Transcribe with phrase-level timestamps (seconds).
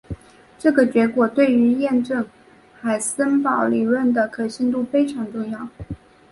[0.57, 2.27] 这个结果对于验证
[2.81, 5.69] 海森堡理论的可信度非常重要。